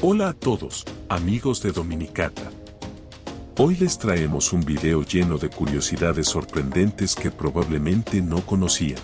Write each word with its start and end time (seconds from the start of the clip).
Hola 0.00 0.28
a 0.28 0.32
todos, 0.32 0.84
amigos 1.08 1.60
de 1.60 1.72
Dominicata. 1.72 2.52
Hoy 3.56 3.74
les 3.74 3.98
traemos 3.98 4.52
un 4.52 4.60
video 4.60 5.02
lleno 5.02 5.38
de 5.38 5.50
curiosidades 5.50 6.28
sorprendentes 6.28 7.16
que 7.16 7.32
probablemente 7.32 8.22
no 8.22 8.46
conocían. 8.46 9.00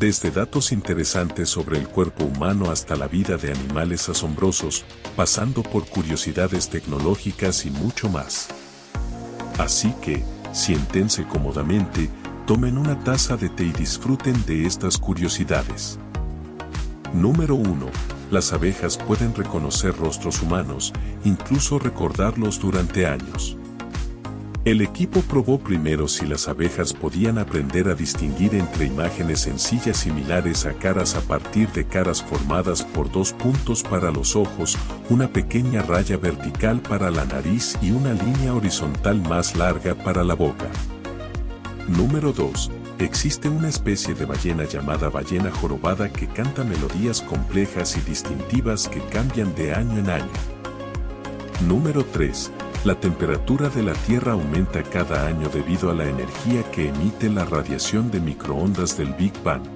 Desde 0.00 0.30
datos 0.30 0.72
interesantes 0.72 1.50
sobre 1.50 1.76
el 1.78 1.88
cuerpo 1.88 2.24
humano 2.24 2.70
hasta 2.70 2.96
la 2.96 3.06
vida 3.06 3.36
de 3.36 3.52
animales 3.52 4.08
asombrosos, 4.08 4.86
pasando 5.14 5.62
por 5.62 5.84
curiosidades 5.84 6.70
tecnológicas 6.70 7.66
y 7.66 7.70
mucho 7.70 8.08
más. 8.08 8.48
Así 9.58 9.92
que, 10.00 10.24
siéntense 10.52 11.26
cómodamente, 11.26 12.08
tomen 12.46 12.78
una 12.78 12.98
taza 13.04 13.36
de 13.36 13.50
té 13.50 13.64
y 13.64 13.72
disfruten 13.72 14.42
de 14.46 14.64
estas 14.64 14.96
curiosidades. 14.96 15.98
Número 17.12 17.56
1 17.56 18.15
las 18.30 18.52
abejas 18.52 18.98
pueden 18.98 19.34
reconocer 19.34 19.96
rostros 19.96 20.42
humanos, 20.42 20.92
incluso 21.24 21.78
recordarlos 21.78 22.60
durante 22.60 23.06
años. 23.06 23.56
El 24.66 24.80
equipo 24.80 25.20
probó 25.20 25.60
primero 25.60 26.08
si 26.08 26.26
las 26.26 26.48
abejas 26.48 26.92
podían 26.92 27.38
aprender 27.38 27.88
a 27.88 27.94
distinguir 27.94 28.52
entre 28.56 28.86
imágenes 28.86 29.42
sencillas 29.42 29.96
similares 29.96 30.66
a 30.66 30.72
caras 30.72 31.14
a 31.14 31.20
partir 31.20 31.68
de 31.68 31.86
caras 31.86 32.20
formadas 32.20 32.82
por 32.82 33.08
dos 33.12 33.32
puntos 33.32 33.84
para 33.84 34.10
los 34.10 34.34
ojos, 34.34 34.76
una 35.08 35.28
pequeña 35.28 35.82
raya 35.82 36.16
vertical 36.16 36.80
para 36.80 37.12
la 37.12 37.24
nariz 37.26 37.78
y 37.80 37.92
una 37.92 38.12
línea 38.12 38.54
horizontal 38.54 39.22
más 39.28 39.54
larga 39.54 39.94
para 39.94 40.24
la 40.24 40.34
boca. 40.34 40.66
Número 41.86 42.32
2. 42.32 42.72
Existe 42.98 43.50
una 43.50 43.68
especie 43.68 44.14
de 44.14 44.24
ballena 44.24 44.64
llamada 44.64 45.10
ballena 45.10 45.50
jorobada 45.50 46.10
que 46.10 46.26
canta 46.28 46.64
melodías 46.64 47.20
complejas 47.20 47.94
y 47.98 48.00
distintivas 48.00 48.88
que 48.88 49.00
cambian 49.00 49.54
de 49.54 49.74
año 49.74 49.98
en 49.98 50.08
año. 50.08 50.32
Número 51.68 52.06
3. 52.06 52.50
La 52.84 52.98
temperatura 52.98 53.68
de 53.68 53.82
la 53.82 53.92
Tierra 53.92 54.32
aumenta 54.32 54.82
cada 54.82 55.26
año 55.26 55.50
debido 55.50 55.90
a 55.90 55.94
la 55.94 56.08
energía 56.08 56.62
que 56.70 56.88
emite 56.88 57.28
la 57.28 57.44
radiación 57.44 58.10
de 58.10 58.20
microondas 58.20 58.96
del 58.96 59.12
Big 59.12 59.34
Bang. 59.44 59.75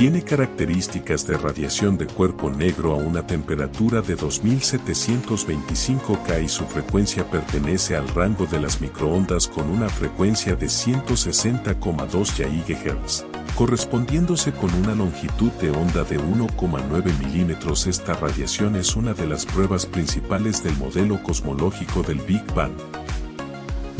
Tiene 0.00 0.22
características 0.22 1.26
de 1.26 1.36
radiación 1.36 1.98
de 1.98 2.06
cuerpo 2.06 2.48
negro 2.48 2.94
a 2.94 2.96
una 2.96 3.26
temperatura 3.26 4.00
de 4.00 4.14
2725 4.14 6.18
K 6.26 6.40
y 6.40 6.48
su 6.48 6.64
frecuencia 6.64 7.30
pertenece 7.30 7.96
al 7.96 8.08
rango 8.08 8.46
de 8.46 8.60
las 8.60 8.80
microondas 8.80 9.46
con 9.46 9.68
una 9.68 9.90
frecuencia 9.90 10.56
de 10.56 10.68
160,2 10.68 12.64
GHz, 12.64 13.26
correspondiéndose 13.54 14.52
con 14.52 14.72
una 14.72 14.94
longitud 14.94 15.50
de 15.60 15.68
onda 15.68 16.02
de 16.04 16.18
1,9 16.18 17.18
milímetros. 17.18 17.86
Esta 17.86 18.14
radiación 18.14 18.76
es 18.76 18.96
una 18.96 19.12
de 19.12 19.26
las 19.26 19.44
pruebas 19.44 19.84
principales 19.84 20.64
del 20.64 20.78
modelo 20.78 21.22
cosmológico 21.22 22.02
del 22.02 22.20
Big 22.20 22.42
Bang. 22.54 22.72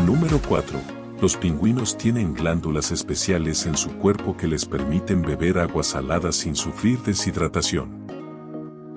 Número 0.07 0.41
4 0.49 1.00
los 1.21 1.37
pingüinos 1.37 1.99
tienen 1.99 2.33
glándulas 2.33 2.91
especiales 2.93 3.67
en 3.67 3.77
su 3.77 3.91
cuerpo 3.91 4.37
que 4.37 4.49
les 4.49 4.65
permiten 4.65 5.21
beber 5.21 5.59
agua 5.59 5.83
salada 5.83 6.33
sin 6.33 6.57
sufrir 6.57 6.99
deshidratación. 7.03 8.01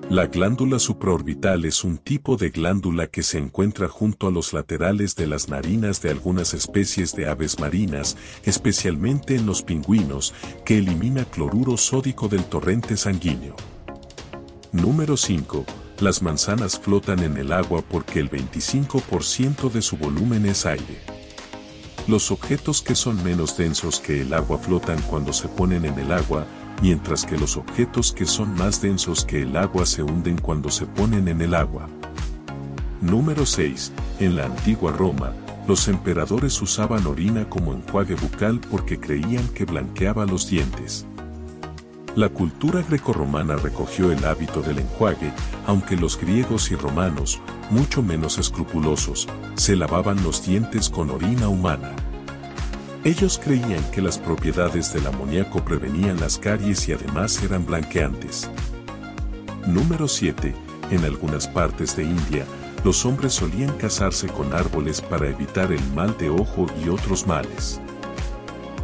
La 0.08 0.26
glándula 0.26 0.78
supraorbital 0.78 1.64
es 1.64 1.82
un 1.82 1.98
tipo 1.98 2.36
de 2.36 2.50
glándula 2.50 3.06
que 3.06 3.22
se 3.22 3.38
encuentra 3.38 3.88
junto 3.88 4.26
a 4.26 4.30
los 4.30 4.52
laterales 4.52 5.16
de 5.16 5.26
las 5.26 5.48
narinas 5.48 6.00
de 6.02 6.10
algunas 6.10 6.54
especies 6.54 7.14
de 7.14 7.28
aves 7.28 7.58
marinas, 7.58 8.16
especialmente 8.44 9.34
en 9.34 9.46
los 9.46 9.62
pingüinos, 9.62 10.34
que 10.64 10.78
elimina 10.78 11.24
cloruro 11.24 11.76
sódico 11.76 12.28
del 12.28 12.44
torrente 12.44 12.96
sanguíneo. 12.96 13.56
Número 14.72 15.16
5. 15.16 15.64
Las 16.00 16.22
manzanas 16.22 16.78
flotan 16.78 17.20
en 17.20 17.36
el 17.36 17.52
agua 17.52 17.82
porque 17.82 18.20
el 18.20 18.30
25% 18.30 19.70
de 19.70 19.82
su 19.82 19.96
volumen 19.96 20.46
es 20.46 20.66
aire. 20.66 21.13
Los 22.06 22.30
objetos 22.30 22.82
que 22.82 22.94
son 22.94 23.24
menos 23.24 23.56
densos 23.56 23.98
que 23.98 24.20
el 24.20 24.34
agua 24.34 24.58
flotan 24.58 25.00
cuando 25.08 25.32
se 25.32 25.48
ponen 25.48 25.86
en 25.86 25.98
el 25.98 26.12
agua, 26.12 26.46
mientras 26.82 27.24
que 27.24 27.38
los 27.38 27.56
objetos 27.56 28.12
que 28.12 28.26
son 28.26 28.54
más 28.56 28.82
densos 28.82 29.24
que 29.24 29.40
el 29.40 29.56
agua 29.56 29.86
se 29.86 30.02
hunden 30.02 30.36
cuando 30.36 30.70
se 30.70 30.84
ponen 30.84 31.28
en 31.28 31.40
el 31.40 31.54
agua. 31.54 31.88
Número 33.00 33.46
6. 33.46 33.92
En 34.20 34.36
la 34.36 34.44
antigua 34.44 34.92
Roma, 34.92 35.32
los 35.66 35.88
emperadores 35.88 36.60
usaban 36.60 37.06
orina 37.06 37.48
como 37.48 37.72
enjuague 37.72 38.16
bucal 38.16 38.60
porque 38.70 39.00
creían 39.00 39.48
que 39.48 39.64
blanqueaba 39.64 40.26
los 40.26 40.50
dientes. 40.50 41.06
La 42.16 42.28
cultura 42.28 42.80
grecorromana 42.82 43.56
recogió 43.56 44.12
el 44.12 44.24
hábito 44.24 44.62
del 44.62 44.78
enjuague, 44.78 45.32
aunque 45.66 45.96
los 45.96 46.16
griegos 46.16 46.70
y 46.70 46.76
romanos, 46.76 47.40
mucho 47.70 48.02
menos 48.04 48.38
escrupulosos, 48.38 49.26
se 49.56 49.74
lavaban 49.74 50.22
los 50.22 50.46
dientes 50.46 50.88
con 50.88 51.10
orina 51.10 51.48
humana. 51.48 51.90
Ellos 53.02 53.40
creían 53.42 53.82
que 53.90 54.00
las 54.00 54.18
propiedades 54.18 54.92
del 54.92 55.08
amoníaco 55.08 55.64
prevenían 55.64 56.20
las 56.20 56.38
caries 56.38 56.88
y 56.88 56.92
además 56.92 57.42
eran 57.42 57.66
blanqueantes. 57.66 58.48
Número 59.66 60.06
7. 60.06 60.54
En 60.92 61.04
algunas 61.04 61.48
partes 61.48 61.96
de 61.96 62.04
India, 62.04 62.44
los 62.84 63.04
hombres 63.04 63.32
solían 63.32 63.76
casarse 63.76 64.28
con 64.28 64.52
árboles 64.52 65.00
para 65.00 65.28
evitar 65.28 65.72
el 65.72 65.82
mal 65.94 66.16
de 66.16 66.30
ojo 66.30 66.66
y 66.84 66.90
otros 66.90 67.26
males. 67.26 67.80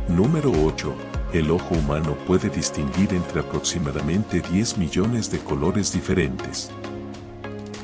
Número 0.08 0.50
8 0.50 1.09
el 1.32 1.50
ojo 1.50 1.74
humano 1.76 2.16
puede 2.26 2.50
distinguir 2.50 3.14
entre 3.14 3.40
aproximadamente 3.40 4.40
10 4.40 4.78
millones 4.78 5.30
de 5.30 5.38
colores 5.38 5.92
diferentes. 5.92 6.70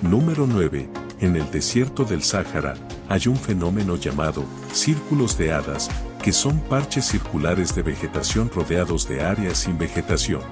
Número 0.02 0.46
9. 0.46 0.88
En 1.20 1.36
el 1.36 1.50
desierto 1.50 2.04
del 2.04 2.22
Sáhara, 2.22 2.74
hay 3.08 3.28
un 3.28 3.36
fenómeno 3.36 3.96
llamado 3.96 4.44
círculos 4.72 5.38
de 5.38 5.52
hadas, 5.52 5.88
que 6.22 6.32
son 6.32 6.58
parches 6.58 7.06
circulares 7.06 7.74
de 7.74 7.82
vegetación 7.82 8.50
rodeados 8.52 9.08
de 9.08 9.22
áreas 9.22 9.58
sin 9.58 9.78
vegetación. 9.78 10.42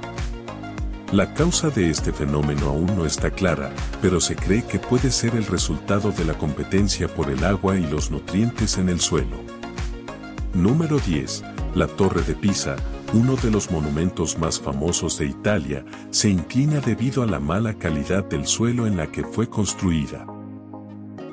La 1.13 1.35
causa 1.35 1.71
de 1.71 1.91
este 1.91 2.13
fenómeno 2.13 2.69
aún 2.69 2.87
no 2.97 3.07
está 3.07 3.31
clara, 3.31 3.71
pero 4.01 4.21
se 4.21 4.37
cree 4.37 4.65
que 4.65 4.79
puede 4.79 5.11
ser 5.11 5.35
el 5.35 5.47
resultado 5.47 6.13
de 6.13 6.25
la 6.25 6.35
competencia 6.35 7.09
por 7.09 7.29
el 7.29 7.45
agua 7.45 7.77
y 7.77 7.87
los 7.87 8.11
nutrientes 8.11 8.79
en 8.79 8.89
el 8.89 9.01
suelo. 9.01 9.37
Número 10.55 10.99
10 10.99 11.54
la 11.75 11.89
Torre 11.89 12.23
de 12.23 12.37
Pisa, 12.37 12.77
uno 13.13 13.35
de 13.35 13.51
los 13.51 13.71
monumentos 13.71 14.39
más 14.39 14.61
famosos 14.61 15.19
de 15.19 15.27
Italia, 15.27 15.85
se 16.11 16.29
inclina 16.29 16.79
debido 16.81 17.23
a 17.25 17.27
la 17.27 17.41
mala 17.41 17.75
calidad 17.75 18.25
del 18.25 18.47
suelo 18.47 18.87
en 18.87 18.97
la 18.97 19.09
que 19.11 19.25
fue 19.25 19.49
construida. 19.49 20.25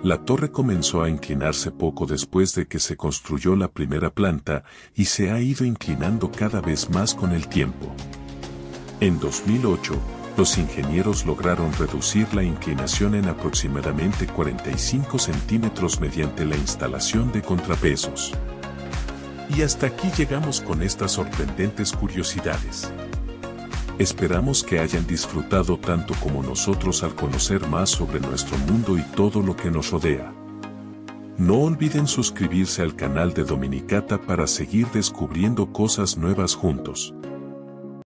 La 0.03 0.25
torre 0.25 0.51
comenzó 0.51 1.03
a 1.03 1.09
inclinarse 1.09 1.69
poco 1.69 2.07
después 2.07 2.56
de 2.56 2.66
que 2.66 2.80
se 2.80 2.97
construyó 2.97 3.56
la 3.56 3.68
primera 3.68 4.09
planta 4.09 4.63
y 4.96 5.06
se 5.06 5.30
ha 5.30 5.40
ido 5.40 5.63
inclinando 5.63 6.31
cada 6.31 6.59
vez 6.59 6.90
más 6.90 7.13
con 7.13 7.34
el 7.34 7.47
tiempo. 7.47 7.94
En 9.00 9.19
2008, 9.19 9.94
los 10.38 10.57
ingenieros 10.57 11.24
lograron 11.28 11.72
reducir 11.74 12.34
la 12.34 12.41
inclinación 12.41 13.13
en 13.13 13.25
aproximadamente 13.25 14.25
45 14.25 15.19
centímetros 15.19 16.00
mediante 16.00 16.46
la 16.46 16.57
instalación 16.57 17.31
de 17.31 17.44
contrapesos. 17.44 18.34
Y 19.56 19.63
hasta 19.63 19.88
aquí 19.88 20.09
llegamos 20.17 20.62
con 20.62 20.81
estas 20.81 21.12
sorprendentes 21.12 21.91
curiosidades. 21.91 22.91
Esperamos 24.00 24.63
que 24.63 24.79
hayan 24.79 25.06
disfrutado 25.06 25.78
tanto 25.78 26.13
como 26.22 26.41
nosotros 26.41 27.03
al 27.03 27.16
conocer 27.16 27.67
más 27.67 27.89
sobre 27.89 28.22
nuestro 28.22 28.57
mundo 28.59 28.97
y 28.97 29.01
todo 29.16 29.41
lo 29.41 29.56
que 29.56 29.69
nos 29.69 29.91
rodea. 29.91 30.34
No 31.38 31.59
olviden 31.59 32.07
suscribirse 32.07 32.81
al 32.81 32.95
canal 32.95 33.34
de 33.34 33.44
Dominicata 33.44 34.19
para 34.22 34.47
seguir 34.47 34.88
descubriendo 34.88 35.73
cosas 35.73 36.18
nuevas 36.18 36.56
juntos. 36.56 37.13